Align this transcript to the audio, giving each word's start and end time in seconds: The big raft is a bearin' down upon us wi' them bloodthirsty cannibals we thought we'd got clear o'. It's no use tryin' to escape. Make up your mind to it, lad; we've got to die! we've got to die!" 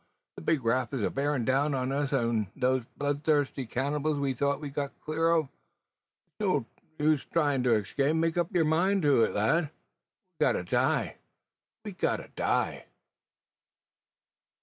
The 0.35 0.41
big 0.41 0.65
raft 0.65 0.95
is 0.95 1.03
a 1.03 1.11
bearin' 1.11 1.45
down 1.45 1.75
upon 1.75 1.91
us 1.91 2.11
wi' 2.11 2.45
them 2.57 2.87
bloodthirsty 2.97 3.67
cannibals 3.67 4.17
we 4.17 4.33
thought 4.33 4.59
we'd 4.59 4.73
got 4.73 4.99
clear 4.99 5.29
o'. 5.29 5.41
It's 6.25 6.39
no 6.39 6.65
use 6.97 7.23
tryin' 7.25 7.61
to 7.61 7.75
escape. 7.75 8.15
Make 8.15 8.35
up 8.35 8.51
your 8.51 8.65
mind 8.65 9.03
to 9.03 9.21
it, 9.23 9.35
lad; 9.35 9.65
we've 9.69 10.39
got 10.47 10.53
to 10.53 10.63
die! 10.63 11.17
we've 11.85 11.99
got 11.99 12.15
to 12.17 12.29
die!" 12.29 12.85